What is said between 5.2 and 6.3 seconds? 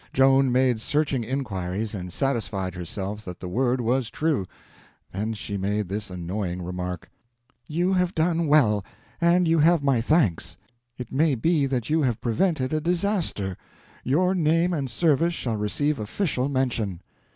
she made this